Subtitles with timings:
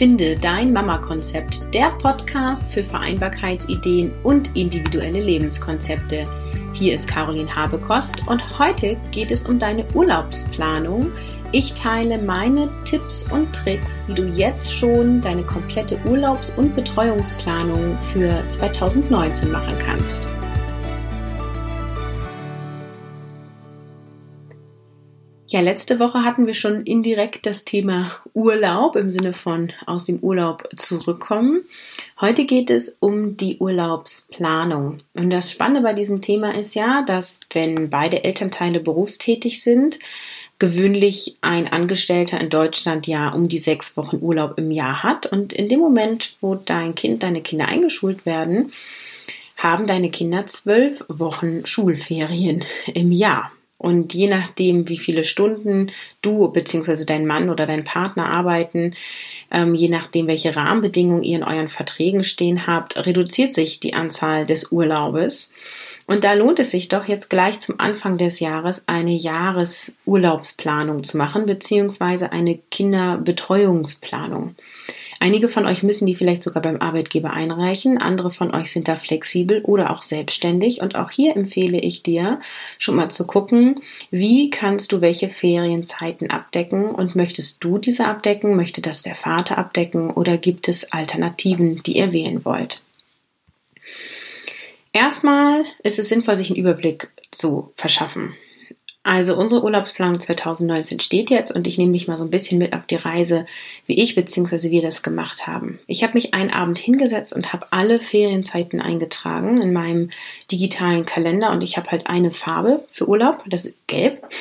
[0.00, 6.26] Finde dein Mama-Konzept, der Podcast für Vereinbarkeitsideen und individuelle Lebenskonzepte.
[6.72, 11.12] Hier ist Caroline Habekost und heute geht es um deine Urlaubsplanung.
[11.52, 17.98] Ich teile meine Tipps und Tricks, wie du jetzt schon deine komplette Urlaubs- und Betreuungsplanung
[18.14, 20.39] für 2019 machen kannst.
[25.52, 30.20] Ja, letzte Woche hatten wir schon indirekt das Thema Urlaub im Sinne von aus dem
[30.20, 31.62] Urlaub zurückkommen.
[32.20, 35.00] Heute geht es um die Urlaubsplanung.
[35.12, 39.98] Und das Spannende bei diesem Thema ist ja, dass wenn beide Elternteile berufstätig sind,
[40.60, 45.26] gewöhnlich ein Angestellter in Deutschland ja um die sechs Wochen Urlaub im Jahr hat.
[45.26, 48.70] Und in dem Moment, wo dein Kind, deine Kinder eingeschult werden,
[49.56, 52.64] haben deine Kinder zwölf Wochen Schulferien
[52.94, 53.50] im Jahr.
[53.80, 57.06] Und je nachdem, wie viele Stunden du bzw.
[57.06, 58.94] dein Mann oder dein Partner arbeiten,
[59.50, 64.44] ähm, je nachdem, welche Rahmenbedingungen ihr in euren Verträgen stehen habt, reduziert sich die Anzahl
[64.44, 65.50] des Urlaubes.
[66.06, 71.16] Und da lohnt es sich doch jetzt gleich zum Anfang des Jahres eine Jahresurlaubsplanung zu
[71.16, 74.56] machen, beziehungsweise eine Kinderbetreuungsplanung.
[75.22, 78.96] Einige von euch müssen die vielleicht sogar beim Arbeitgeber einreichen, andere von euch sind da
[78.96, 80.80] flexibel oder auch selbstständig.
[80.80, 82.40] Und auch hier empfehle ich dir,
[82.78, 88.56] schon mal zu gucken, wie kannst du welche Ferienzeiten abdecken und möchtest du diese abdecken,
[88.56, 92.80] möchte das der Vater abdecken oder gibt es Alternativen, die ihr wählen wollt.
[94.94, 98.34] Erstmal ist es sinnvoll, sich einen Überblick zu verschaffen.
[99.02, 102.74] Also unsere Urlaubsplanung 2019 steht jetzt und ich nehme dich mal so ein bisschen mit
[102.74, 103.46] auf die Reise,
[103.86, 104.70] wie ich bzw.
[104.70, 105.78] wir das gemacht haben.
[105.86, 110.10] Ich habe mich einen Abend hingesetzt und habe alle Ferienzeiten eingetragen in meinem
[110.52, 114.22] digitalen Kalender und ich habe halt eine Farbe für Urlaub, das ist gelb.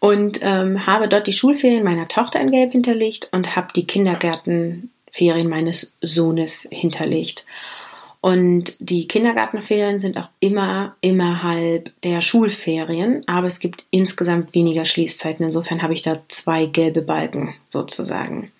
[0.00, 5.48] Und ähm, habe dort die Schulferien meiner Tochter in gelb hinterlegt und habe die Kindergärtenferien
[5.48, 7.44] meines Sohnes hinterlegt.
[8.20, 15.46] Und die Kindergartenferien sind auch immer innerhalb der Schulferien, aber es gibt insgesamt weniger Schließzeiten.
[15.46, 18.50] Insofern habe ich da zwei gelbe Balken sozusagen.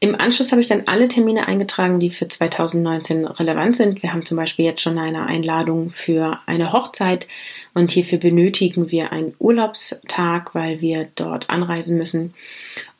[0.00, 4.02] Im Anschluss habe ich dann alle Termine eingetragen, die für 2019 relevant sind.
[4.02, 7.26] Wir haben zum Beispiel jetzt schon eine Einladung für eine Hochzeit
[7.74, 12.34] und hierfür benötigen wir einen Urlaubstag, weil wir dort anreisen müssen.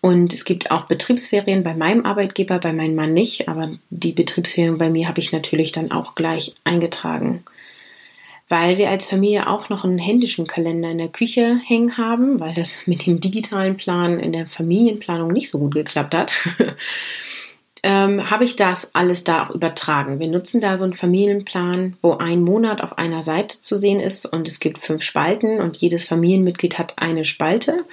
[0.01, 4.79] Und es gibt auch Betriebsferien bei meinem Arbeitgeber, bei meinem Mann nicht, aber die Betriebsferien
[4.79, 7.43] bei mir habe ich natürlich dann auch gleich eingetragen
[8.49, 12.55] weil wir als Familie auch noch einen händischen Kalender in der Küche hängen haben, weil
[12.55, 16.33] das mit dem digitalen Plan in der Familienplanung nicht so gut geklappt hat.
[17.83, 20.19] Ähm, habe ich das alles da auch übertragen.
[20.19, 24.27] Wir nutzen da so einen Familienplan, wo ein Monat auf einer Seite zu sehen ist
[24.27, 27.85] und es gibt fünf Spalten und jedes Familienmitglied hat eine Spalte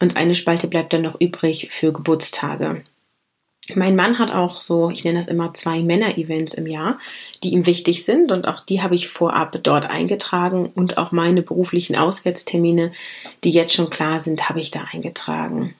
[0.00, 2.82] und eine Spalte bleibt dann noch übrig für Geburtstage.
[3.74, 7.00] Mein Mann hat auch so, ich nenne das immer zwei Männer-Events im Jahr,
[7.42, 11.42] die ihm wichtig sind und auch die habe ich vorab dort eingetragen und auch meine
[11.42, 12.92] beruflichen Auswärtstermine,
[13.42, 15.74] die jetzt schon klar sind, habe ich da eingetragen.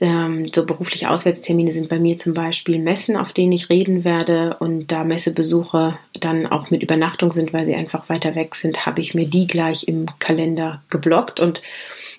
[0.00, 4.56] Ähm, so berufliche Auswärtstermine sind bei mir zum Beispiel Messen, auf denen ich reden werde
[4.60, 9.00] und da Messebesuche dann auch mit Übernachtung sind, weil sie einfach weiter weg sind, habe
[9.00, 11.62] ich mir die gleich im Kalender geblockt und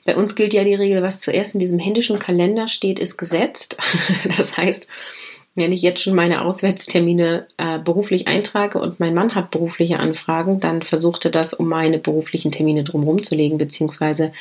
[0.06, 3.78] bei uns gilt ja die Regel, was zuerst in diesem händischen Kalender steht, ist gesetzt.
[4.38, 4.88] Das heißt,
[5.56, 10.60] wenn ich jetzt schon meine Auswärtstermine äh, beruflich eintrage und mein Mann hat berufliche Anfragen,
[10.60, 14.32] dann versuchte das, um meine beruflichen Termine drumherum zu legen, beziehungsweise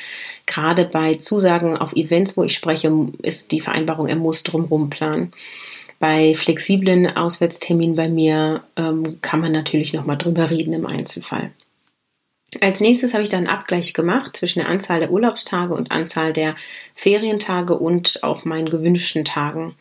[0.46, 2.92] gerade bei Zusagen auf Events, wo ich spreche,
[3.22, 5.32] ist die Vereinbarung, er muss drumherum planen.
[5.98, 11.50] Bei flexiblen Auswärtsterminen bei mir ähm, kann man natürlich nochmal drüber reden im Einzelfall.
[12.60, 16.32] Als nächstes habe ich dann einen Abgleich gemacht zwischen der Anzahl der Urlaubstage und Anzahl
[16.32, 16.54] der
[16.94, 19.74] Ferientage und auch meinen gewünschten Tagen.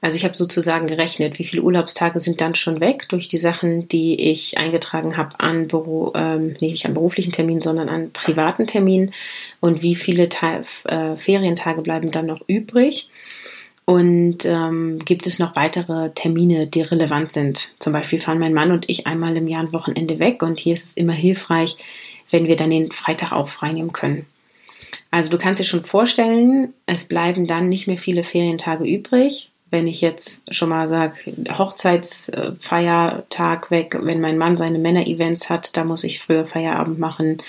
[0.00, 3.88] Also ich habe sozusagen gerechnet, wie viele Urlaubstage sind dann schon weg durch die Sachen,
[3.88, 9.12] die ich eingetragen habe an Büro, ähm, nicht an beruflichen Terminen, sondern an privaten Terminen
[9.60, 13.08] und wie viele Te äh, Ferientage bleiben dann noch übrig.
[13.84, 17.72] Und ähm, gibt es noch weitere Termine, die relevant sind?
[17.78, 20.74] Zum Beispiel fahren mein Mann und ich einmal im Jahr ein Wochenende weg und hier
[20.74, 21.76] ist es immer hilfreich,
[22.30, 24.26] wenn wir dann den Freitag auch freinehmen können.
[25.10, 29.50] Also du kannst dir schon vorstellen, es bleiben dann nicht mehr viele Ferientage übrig.
[29.70, 31.18] Wenn ich jetzt schon mal sage,
[31.50, 37.42] Hochzeitsfeiertag weg, wenn mein Mann seine Männer-Events hat, da muss ich früher Feierabend machen.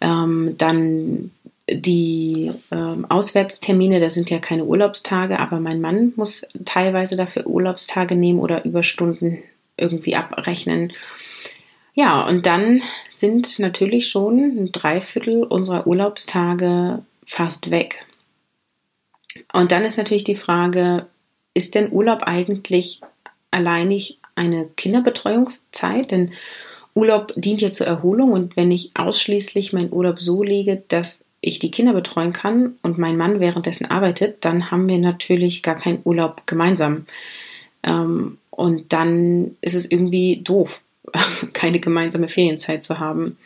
[0.00, 1.30] Ähm, dann
[1.70, 8.16] die ähm, Auswärtstermine, das sind ja keine Urlaubstage, aber mein Mann muss teilweise dafür Urlaubstage
[8.16, 9.38] nehmen oder Überstunden
[9.76, 10.92] irgendwie abrechnen.
[11.94, 18.04] Ja, und dann sind natürlich schon ein Dreiviertel unserer Urlaubstage fast weg.
[19.52, 21.06] Und dann ist natürlich die Frage,
[21.54, 23.00] ist denn Urlaub eigentlich
[23.50, 26.10] alleinig eine Kinderbetreuungszeit?
[26.10, 26.32] Denn
[26.94, 31.58] Urlaub dient ja zur Erholung und wenn ich ausschließlich meinen Urlaub so lege, dass ich
[31.58, 36.00] die Kinder betreuen kann und mein Mann währenddessen arbeitet, dann haben wir natürlich gar keinen
[36.04, 37.06] Urlaub gemeinsam.
[37.82, 40.82] Ähm, und dann ist es irgendwie doof,
[41.52, 43.38] keine gemeinsame Ferienzeit zu haben.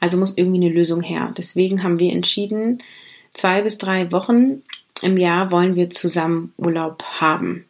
[0.00, 1.32] Also muss irgendwie eine Lösung her.
[1.36, 2.82] Deswegen haben wir entschieden,
[3.32, 4.62] zwei bis drei Wochen
[5.02, 7.64] im Jahr wollen wir zusammen Urlaub haben.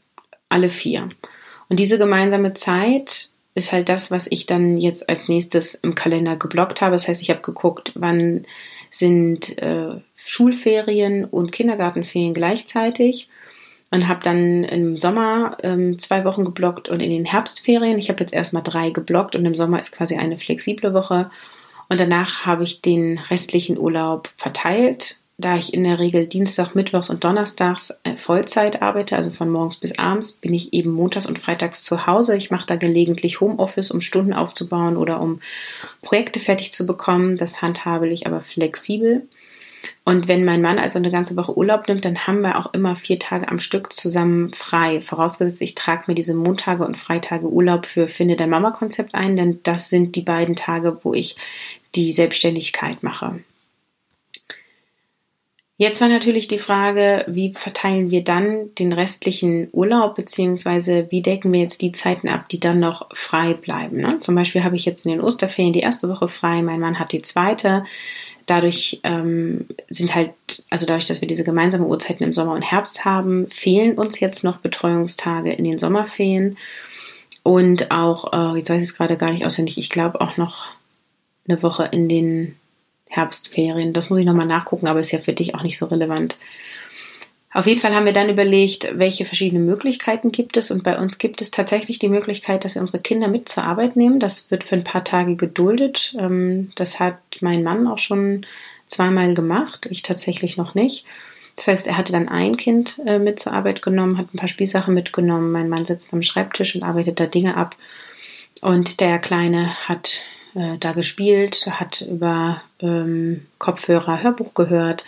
[0.49, 1.09] Alle vier.
[1.69, 6.37] Und diese gemeinsame Zeit ist halt das, was ich dann jetzt als nächstes im Kalender
[6.37, 6.93] geblockt habe.
[6.93, 8.43] Das heißt, ich habe geguckt, wann
[8.91, 13.29] sind äh, Schulferien und Kindergartenferien gleichzeitig
[13.91, 17.99] und habe dann im Sommer ähm, zwei Wochen geblockt und in den Herbstferien.
[17.99, 21.31] Ich habe jetzt erstmal drei geblockt und im Sommer ist quasi eine flexible Woche.
[21.89, 27.11] Und danach habe ich den restlichen Urlaub verteilt da ich in der Regel Dienstag, Mittwochs
[27.11, 31.39] und Donnerstags äh, Vollzeit arbeite, also von morgens bis abends, bin ich eben montags und
[31.39, 32.37] freitags zu Hause.
[32.37, 35.41] Ich mache da gelegentlich Homeoffice, um Stunden aufzubauen oder um
[36.01, 37.37] Projekte fertig zu bekommen.
[37.37, 39.29] Das handhabe ich aber flexibel.
[40.05, 42.97] Und wenn mein Mann also eine ganze Woche Urlaub nimmt, dann haben wir auch immer
[42.97, 45.03] vier Tage am Stück zusammen frei.
[45.03, 49.61] Vorausgesetzt, ich trage mir diese Montage und Freitage Urlaub für Finde dein Mama-Konzept ein, denn
[49.65, 51.37] das sind die beiden Tage, wo ich
[51.95, 53.41] die Selbstständigkeit mache.
[55.79, 61.53] Jetzt war natürlich die Frage, wie verteilen wir dann den restlichen Urlaub, beziehungsweise wie decken
[61.53, 63.99] wir jetzt die Zeiten ab, die dann noch frei bleiben.
[63.99, 64.19] Ne?
[64.21, 67.13] Zum Beispiel habe ich jetzt in den Osterferien die erste Woche frei, mein Mann hat
[67.13, 67.85] die zweite.
[68.47, 70.31] Dadurch ähm, sind halt,
[70.71, 74.45] also dadurch, dass wir diese gemeinsamen Uhrzeiten im Sommer und Herbst haben, fehlen uns jetzt
[74.45, 76.57] noch Betreuungstage in den Sommerferien.
[77.43, 80.69] Und auch, äh, jetzt weiß ich es gerade gar nicht auswendig, ich glaube auch noch
[81.47, 82.57] eine Woche in den
[83.09, 83.93] Herbstferien.
[83.93, 86.37] Das muss ich nochmal nachgucken, aber ist ja für dich auch nicht so relevant.
[87.53, 90.71] Auf jeden Fall haben wir dann überlegt, welche verschiedenen Möglichkeiten gibt es.
[90.71, 93.97] Und bei uns gibt es tatsächlich die Möglichkeit, dass wir unsere Kinder mit zur Arbeit
[93.97, 94.21] nehmen.
[94.21, 96.15] Das wird für ein paar Tage geduldet.
[96.19, 98.45] Ähm, das hat mein Mann auch schon
[98.87, 101.07] zweimal gemacht, ich tatsächlich noch nicht.
[101.57, 104.49] Das heißt, er hatte dann ein Kind äh, mit zur Arbeit genommen, hat ein paar
[104.49, 105.51] Spielsachen mitgenommen.
[105.51, 107.75] Mein Mann sitzt am Schreibtisch und arbeitet da Dinge ab.
[108.61, 110.21] Und der Kleine hat
[110.57, 115.05] äh, da gespielt, hat über ähm, Kopfhörer Hörbuch gehört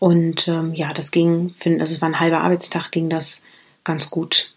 [0.00, 3.42] und ähm, ja, das ging, also es war ein halber Arbeitstag, ging das
[3.84, 4.52] ganz gut.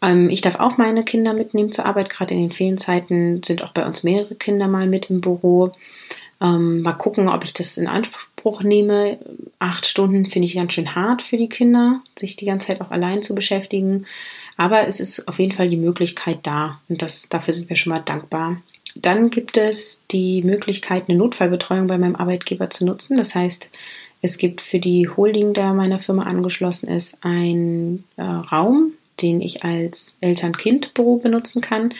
[0.00, 3.72] Ähm, ich darf auch meine Kinder mitnehmen zur Arbeit, gerade in den Ferienzeiten sind auch
[3.72, 5.72] bei uns mehrere Kinder mal mit im Büro.
[6.40, 9.18] Ähm, mal gucken, ob ich das in Anspruch nehme.
[9.58, 12.92] Acht Stunden finde ich ganz schön hart für die Kinder, sich die ganze Zeit auch
[12.92, 14.06] allein zu beschäftigen.
[14.56, 17.92] Aber es ist auf jeden Fall die Möglichkeit da und das, dafür sind wir schon
[17.92, 18.56] mal dankbar.
[19.00, 23.16] Dann gibt es die Möglichkeit, eine Notfallbetreuung bei meinem Arbeitgeber zu nutzen.
[23.16, 23.70] Das heißt,
[24.20, 29.64] es gibt für die Holding, der meiner Firma angeschlossen ist, einen äh, Raum, den ich
[29.64, 31.94] als Eltern-Kind-Büro benutzen kann.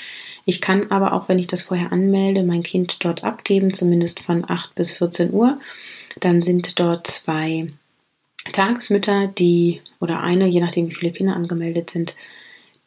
[0.44, 4.48] Ich kann aber auch, wenn ich das vorher anmelde, mein Kind dort abgeben, zumindest von
[4.48, 5.60] 8 bis 14 Uhr.
[6.20, 7.68] Dann sind dort zwei
[8.52, 12.14] Tagesmütter, die oder eine, je nachdem wie viele Kinder angemeldet sind,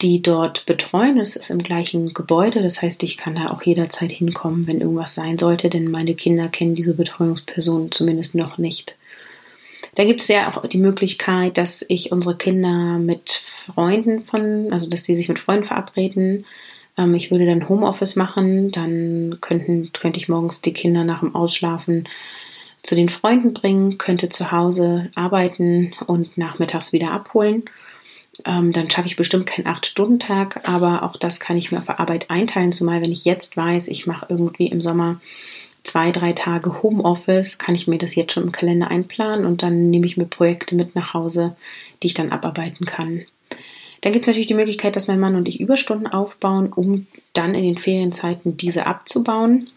[0.02, 1.20] die dort betreuen.
[1.20, 5.14] Es ist im gleichen Gebäude, das heißt, ich kann da auch jederzeit hinkommen, wenn irgendwas
[5.14, 8.96] sein sollte, denn meine Kinder kennen diese Betreuungsperson zumindest noch nicht.
[9.96, 14.88] Da gibt es ja auch die Möglichkeit, dass ich unsere Kinder mit Freunden von, also
[14.88, 16.46] dass die sich mit Freunden verabreden.
[16.98, 21.36] Ähm, ich würde dann Homeoffice machen, dann könnten, könnte ich morgens die Kinder nach dem
[21.36, 22.08] Ausschlafen
[22.84, 27.64] zu den Freunden bringen, könnte zu Hause arbeiten und nachmittags wieder abholen.
[28.46, 32.00] Ähm, dann schaffe ich bestimmt keinen 8-Stunden-Tag, aber auch das kann ich mir auf der
[32.00, 35.20] Arbeit einteilen, zumal wenn ich jetzt weiß, ich mache irgendwie im Sommer
[35.84, 39.90] zwei, drei Tage Homeoffice, kann ich mir das jetzt schon im Kalender einplanen und dann
[39.90, 41.56] nehme ich mir Projekte mit nach Hause,
[42.02, 43.26] die ich dann abarbeiten kann.
[44.02, 47.54] Dann gibt es natürlich die Möglichkeit, dass mein Mann und ich Überstunden aufbauen, um dann
[47.54, 49.68] in den Ferienzeiten diese abzubauen.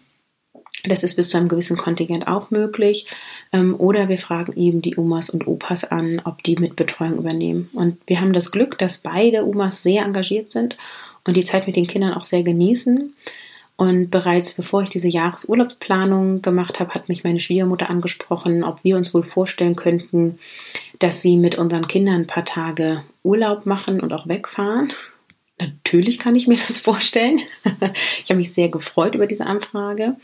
[0.85, 3.07] Das ist bis zu einem gewissen Kontingent auch möglich.
[3.53, 7.69] Ähm, oder wir fragen eben die Omas und Opas an, ob die mit Betreuung übernehmen.
[7.73, 10.77] Und wir haben das Glück, dass beide Omas sehr engagiert sind
[11.25, 13.15] und die Zeit mit den Kindern auch sehr genießen.
[13.77, 18.97] Und bereits bevor ich diese Jahresurlaubsplanung gemacht habe, hat mich meine Schwiegermutter angesprochen, ob wir
[18.97, 20.39] uns wohl vorstellen könnten,
[21.01, 24.93] dass sie mit unseren Kindern ein paar Tage Urlaub machen und auch wegfahren.
[25.59, 27.41] Natürlich kann ich mir das vorstellen.
[28.23, 30.17] ich habe mich sehr gefreut über diese Anfrage.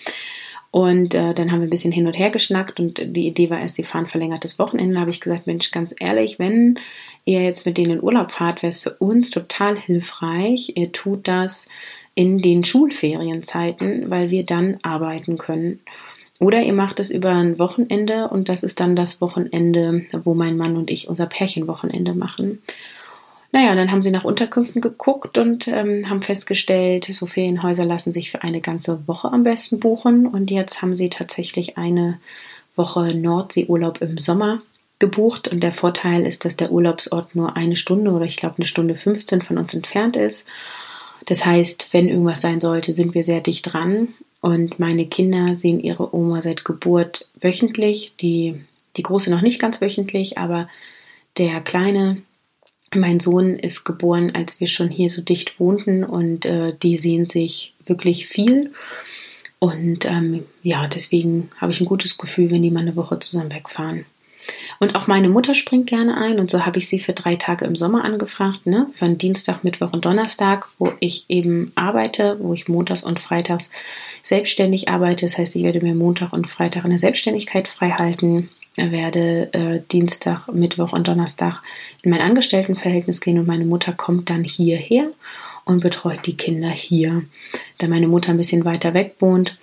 [0.70, 3.60] Und äh, dann haben wir ein bisschen hin und her geschnackt und die Idee war
[3.60, 4.94] erst, sie fahren verlängertes Wochenende.
[4.94, 6.78] Da habe ich gesagt, Mensch, ganz ehrlich, wenn
[7.24, 10.74] ihr jetzt mit denen in Urlaub fahrt, wäre es für uns total hilfreich.
[10.76, 11.66] Ihr tut das
[12.14, 15.80] in den Schulferienzeiten, weil wir dann arbeiten können.
[16.38, 20.56] Oder ihr macht es über ein Wochenende und das ist dann das Wochenende, wo mein
[20.56, 22.62] Mann und ich unser Pärchenwochenende machen.
[23.52, 28.30] Naja, dann haben sie nach Unterkünften geguckt und ähm, haben festgestellt, so Ferienhäuser lassen sich
[28.30, 30.26] für eine ganze Woche am besten buchen.
[30.26, 32.20] Und jetzt haben sie tatsächlich eine
[32.76, 34.62] Woche Nordseeurlaub im Sommer
[35.00, 35.48] gebucht.
[35.48, 38.94] Und der Vorteil ist, dass der Urlaubsort nur eine Stunde oder ich glaube eine Stunde
[38.94, 40.46] 15 von uns entfernt ist.
[41.26, 44.08] Das heißt, wenn irgendwas sein sollte, sind wir sehr dicht dran.
[44.40, 48.12] Und meine Kinder sehen ihre Oma seit Geburt wöchentlich.
[48.20, 48.60] Die,
[48.96, 50.68] die große noch nicht ganz wöchentlich, aber
[51.36, 52.18] der kleine
[52.94, 57.26] mein Sohn ist geboren, als wir schon hier so dicht wohnten und äh, die sehen
[57.26, 58.72] sich wirklich viel.
[59.58, 63.52] Und ähm, ja, deswegen habe ich ein gutes Gefühl, wenn die mal eine Woche zusammen
[63.52, 64.06] wegfahren.
[64.78, 67.66] Und auch meine Mutter springt gerne ein und so habe ich sie für drei Tage
[67.66, 68.86] im Sommer angefragt, ne?
[68.94, 73.70] Von Dienstag, Mittwoch und Donnerstag, wo ich eben arbeite, wo ich montags und freitags
[74.22, 75.26] selbstständig arbeite.
[75.26, 79.80] Das heißt, ich werde mir Montag und Freitag in der Selbstständigkeit frei halten werde äh,
[79.90, 81.62] Dienstag, Mittwoch und Donnerstag
[82.02, 85.10] in mein Angestelltenverhältnis gehen und meine Mutter kommt dann hierher
[85.64, 87.22] und betreut die Kinder hier.
[87.78, 89.56] Da meine Mutter ein bisschen weiter weg wohnt,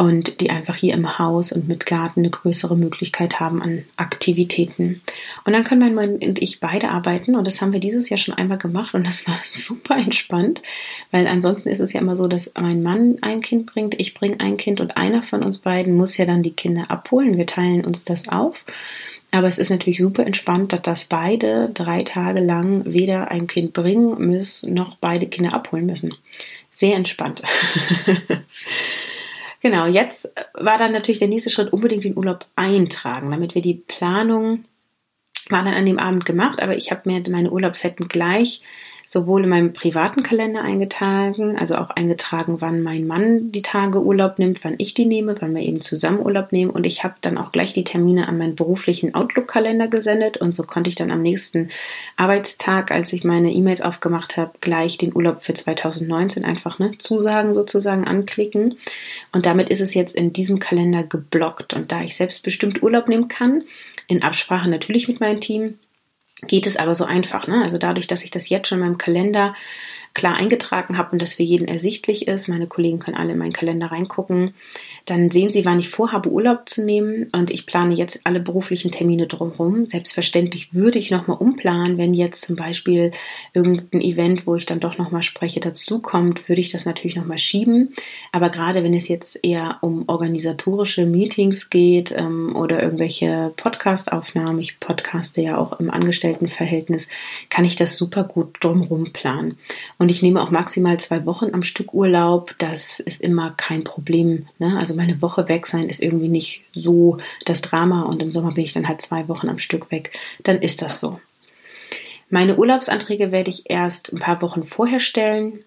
[0.00, 5.02] und die einfach hier im Haus und mit Garten eine größere Möglichkeit haben an Aktivitäten.
[5.44, 8.16] Und dann können mein Mann und ich beide arbeiten und das haben wir dieses Jahr
[8.16, 10.62] schon einmal gemacht und das war super entspannt,
[11.10, 14.40] weil ansonsten ist es ja immer so, dass mein Mann ein Kind bringt, ich bringe
[14.40, 17.36] ein Kind und einer von uns beiden muss ja dann die Kinder abholen.
[17.36, 18.64] Wir teilen uns das auf.
[19.32, 24.16] Aber es ist natürlich super entspannt, dass beide drei Tage lang weder ein Kind bringen
[24.18, 26.14] müssen, noch beide Kinder abholen müssen.
[26.70, 27.42] Sehr entspannt.
[29.60, 33.74] Genau, jetzt war dann natürlich der nächste Schritt unbedingt den Urlaub eintragen, damit wir die
[33.74, 34.64] Planung
[35.50, 38.62] war dann an dem Abend gemacht, aber ich habe mir meine Urlaubszeiten gleich
[39.04, 44.38] sowohl in meinem privaten Kalender eingetragen, also auch eingetragen, wann mein Mann die Tage Urlaub
[44.38, 46.70] nimmt, wann ich die nehme, wann wir eben zusammen Urlaub nehmen.
[46.70, 50.36] Und ich habe dann auch gleich die Termine an meinen beruflichen Outlook-Kalender gesendet.
[50.36, 51.70] Und so konnte ich dann am nächsten
[52.16, 57.54] Arbeitstag, als ich meine E-Mails aufgemacht habe, gleich den Urlaub für 2019 einfach ne, Zusagen
[57.54, 58.76] sozusagen anklicken.
[59.32, 61.74] Und damit ist es jetzt in diesem Kalender geblockt.
[61.74, 63.64] Und da ich selbstbestimmt Urlaub nehmen kann,
[64.06, 65.78] in Absprache natürlich mit meinem Team,
[66.46, 67.46] geht es aber so einfach.
[67.46, 67.62] Ne?
[67.62, 69.54] Also dadurch, dass ich das jetzt schon in meinem Kalender
[70.14, 73.52] klar eingetragen habe und das für jeden ersichtlich ist, meine Kollegen können alle in meinen
[73.52, 74.54] Kalender reingucken,
[75.06, 78.90] dann sehen Sie, wann ich vorhabe, Urlaub zu nehmen und ich plane jetzt alle beruflichen
[78.90, 79.86] Termine drumherum.
[79.86, 83.10] Selbstverständlich würde ich nochmal umplanen, wenn jetzt zum Beispiel
[83.52, 87.94] irgendein Event, wo ich dann doch nochmal spreche, dazukommt, würde ich das natürlich nochmal schieben.
[88.32, 94.80] Aber gerade wenn es jetzt eher um organisatorische Meetings geht ähm, oder irgendwelche Podcast-Aufnahmen, ich
[94.80, 97.08] podcaste ja auch im Angestelltenverhältnis,
[97.48, 99.56] kann ich das super gut drumherum planen.
[99.98, 102.54] Und ich nehme auch maximal zwei Wochen am Stück Urlaub.
[102.58, 104.46] Das ist immer kein Problem.
[104.58, 104.76] Ne?
[104.78, 108.64] Also meine Woche weg sein ist irgendwie nicht so das Drama und im Sommer bin
[108.64, 110.18] ich dann halt zwei Wochen am Stück weg.
[110.42, 111.20] Dann ist das so.
[112.30, 115.64] Meine Urlaubsanträge werde ich erst ein paar Wochen vorher stellen.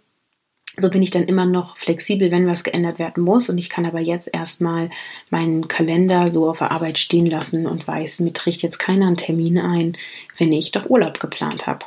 [0.77, 3.49] So bin ich dann immer noch flexibel, wenn was geändert werden muss.
[3.49, 4.89] Und ich kann aber jetzt erstmal
[5.29, 9.17] meinen Kalender so auf der Arbeit stehen lassen und weiß, mir trägt jetzt keiner einen
[9.17, 9.97] Termin ein,
[10.37, 11.85] wenn ich doch Urlaub geplant habe.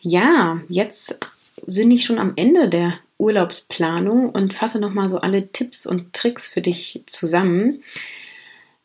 [0.00, 1.18] Ja, jetzt
[1.66, 6.46] sind ich schon am Ende der Urlaubsplanung und fasse nochmal so alle Tipps und Tricks
[6.46, 7.82] für dich zusammen.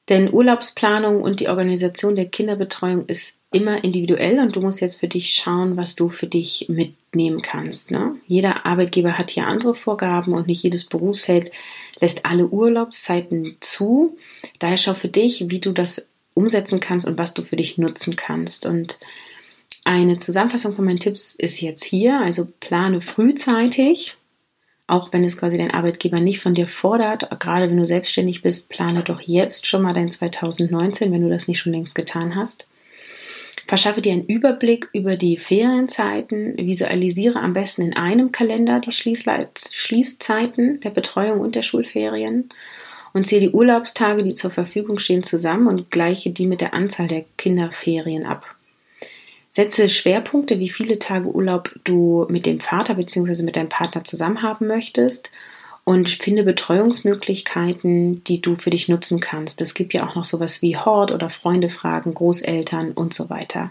[0.09, 5.07] Denn Urlaubsplanung und die Organisation der Kinderbetreuung ist immer individuell und du musst jetzt für
[5.07, 7.91] dich schauen, was du für dich mitnehmen kannst.
[7.91, 8.15] Ne?
[8.27, 11.51] Jeder Arbeitgeber hat hier andere Vorgaben und nicht jedes Berufsfeld
[12.01, 14.17] lässt alle Urlaubszeiten zu.
[14.59, 18.15] Daher schau für dich, wie du das umsetzen kannst und was du für dich nutzen
[18.15, 18.65] kannst.
[18.65, 18.99] Und
[19.85, 22.19] eine Zusammenfassung von meinen Tipps ist jetzt hier.
[22.19, 24.15] Also plane frühzeitig,
[24.87, 28.69] auch wenn es quasi dein Arbeitgeber nicht von dir fordert, gerade wenn du selbstständig bist,
[28.69, 32.67] plane doch jetzt schon mal dein 2019, wenn du das nicht schon längst getan hast.
[33.65, 40.81] Verschaffe dir einen Überblick über die Ferienzeiten, visualisiere am besten in einem Kalender die Schließzeiten
[40.81, 42.49] der Betreuung und der Schulferien
[43.13, 47.07] und zähle die Urlaubstage, die zur Verfügung stehen, zusammen und gleiche die mit der Anzahl
[47.07, 48.52] der Kinderferien ab.
[49.55, 53.43] Setze Schwerpunkte, wie viele Tage Urlaub du mit dem Vater bzw.
[53.43, 55.29] mit deinem Partner zusammen haben möchtest
[55.83, 59.61] und finde Betreuungsmöglichkeiten, die du für dich nutzen kannst.
[59.61, 63.69] Es gibt ja auch noch sowas wie Hort oder Freunde fragen, Großeltern und so weiter.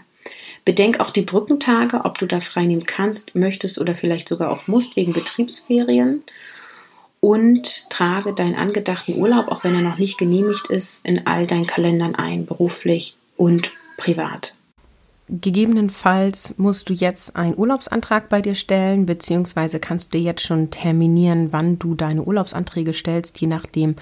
[0.63, 4.95] Bedenk auch die Brückentage, ob du da freinehmen kannst, möchtest oder vielleicht sogar auch musst
[4.95, 6.23] wegen Betriebsferien.
[7.19, 11.67] Und trage deinen angedachten Urlaub, auch wenn er noch nicht genehmigt ist, in all deinen
[11.67, 14.53] Kalendern ein, beruflich und privat.
[15.29, 21.53] Gegebenenfalls musst du jetzt einen Urlaubsantrag bei dir stellen, beziehungsweise kannst du jetzt schon terminieren,
[21.53, 23.95] wann du deine Urlaubsanträge stellst, je nachdem,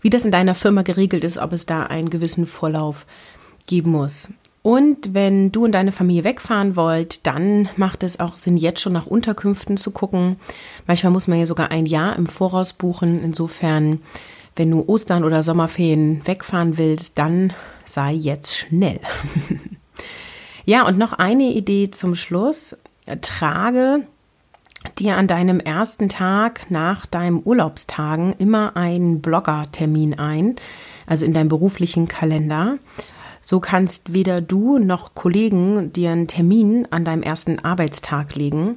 [0.00, 3.06] wie das in deiner Firma geregelt ist, ob es da einen gewissen Vorlauf
[3.66, 4.32] geben muss.
[4.62, 8.92] Und wenn du und deine Familie wegfahren wollt, dann macht es auch Sinn, jetzt schon
[8.92, 10.36] nach Unterkünften zu gucken.
[10.86, 13.20] Manchmal muss man ja sogar ein Jahr im Voraus buchen.
[13.20, 14.02] Insofern,
[14.56, 17.54] wenn du Ostern oder Sommerferien wegfahren willst, dann
[17.86, 19.00] sei jetzt schnell.
[20.64, 22.76] ja, und noch eine Idee zum Schluss.
[23.22, 24.04] Trage
[24.98, 30.56] dir an deinem ersten Tag nach deinem Urlaubstagen immer einen Blogger-Termin ein,
[31.06, 32.78] also in deinem beruflichen Kalender.
[33.42, 38.76] So kannst weder du noch Kollegen dir einen Termin an deinem ersten Arbeitstag legen.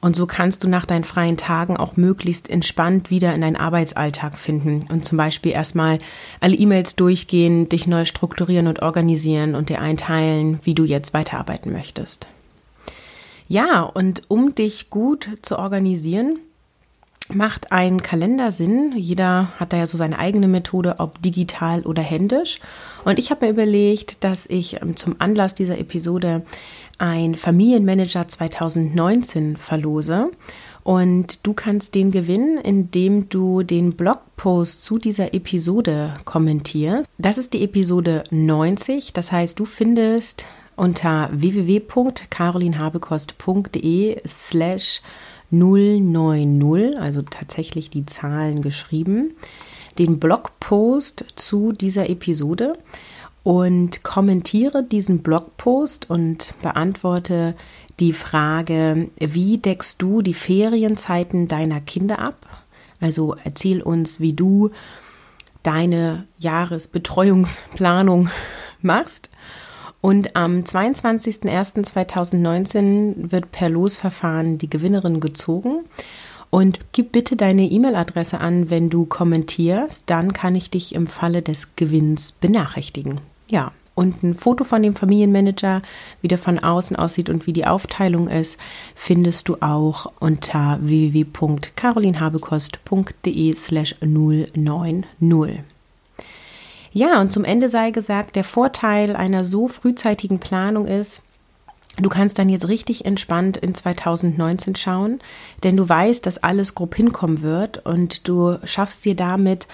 [0.00, 4.38] Und so kannst du nach deinen freien Tagen auch möglichst entspannt wieder in deinen Arbeitsalltag
[4.38, 5.98] finden und zum Beispiel erstmal
[6.40, 11.72] alle E-Mails durchgehen, dich neu strukturieren und organisieren und dir einteilen, wie du jetzt weiterarbeiten
[11.72, 12.28] möchtest.
[13.48, 16.38] Ja, und um dich gut zu organisieren,
[17.34, 18.92] macht ein Kalender Sinn.
[18.96, 22.60] Jeder hat da ja so seine eigene Methode, ob digital oder händisch.
[23.04, 26.42] Und ich habe mir überlegt, dass ich ähm, zum Anlass dieser Episode
[26.98, 30.30] ein Familienmanager 2019 verlose.
[30.82, 37.08] Und du kannst den gewinnen, indem du den Blogpost zu dieser Episode kommentierst.
[37.18, 39.12] Das ist die Episode 90.
[39.12, 45.02] Das heißt, du findest unter www.carolinhabekost.de slash
[45.50, 49.34] 090, also tatsächlich die Zahlen geschrieben,
[49.98, 52.78] den Blogpost zu dieser Episode
[53.48, 57.54] und kommentiere diesen Blogpost und beantworte
[57.98, 62.46] die Frage, wie deckst du die Ferienzeiten deiner Kinder ab?
[63.00, 64.68] Also erzähl uns, wie du
[65.62, 68.28] deine Jahresbetreuungsplanung
[68.82, 69.30] machst
[70.02, 75.86] und am 22.01.2019 wird per Losverfahren die Gewinnerin gezogen.
[76.50, 80.02] Und gib bitte deine E-Mail-Adresse an, wenn du kommentierst.
[80.04, 83.22] Dann kann ich dich im Falle des Gewinns benachrichtigen.
[83.48, 85.82] Ja, und ein Foto von dem Familienmanager,
[86.22, 88.60] wie der von außen aussieht und wie die Aufteilung ist,
[88.94, 95.62] findest du auch unter www.carolinhabekost.de slash 090.
[96.92, 101.24] Ja, und zum Ende sei gesagt, der Vorteil einer so frühzeitigen Planung ist,
[102.00, 105.18] Du kannst dann jetzt richtig entspannt in 2019 schauen,
[105.64, 109.66] denn du weißt, dass alles grob hinkommen wird und du schaffst dir damit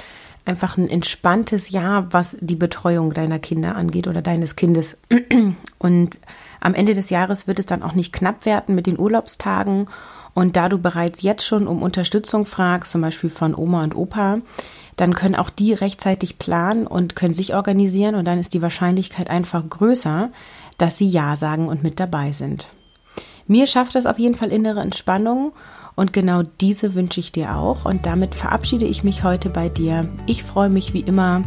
[0.44, 5.00] einfach ein entspanntes Jahr, was die Betreuung deiner Kinder angeht oder deines Kindes.
[5.78, 6.18] Und
[6.60, 9.86] am Ende des Jahres wird es dann auch nicht knapp werden mit den Urlaubstagen.
[10.34, 14.38] Und da du bereits jetzt schon um Unterstützung fragst, zum Beispiel von Oma und Opa,
[14.96, 19.30] dann können auch die rechtzeitig planen und können sich organisieren und dann ist die Wahrscheinlichkeit
[19.30, 20.30] einfach größer,
[20.78, 22.68] dass sie Ja sagen und mit dabei sind.
[23.46, 25.52] Mir schafft das auf jeden Fall innere Entspannung
[25.96, 30.08] und genau diese wünsche ich dir auch und damit verabschiede ich mich heute bei dir.
[30.26, 31.42] Ich freue mich wie immer,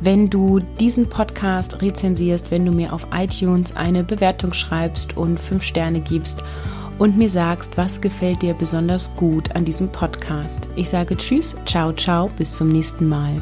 [0.00, 5.62] wenn du diesen Podcast rezensierst, wenn du mir auf iTunes eine Bewertung schreibst und fünf
[5.62, 6.42] Sterne gibst
[6.98, 10.68] und mir sagst, was gefällt dir besonders gut an diesem Podcast.
[10.76, 13.40] Ich sage Tschüss, ciao, ciao, bis zum nächsten Mal.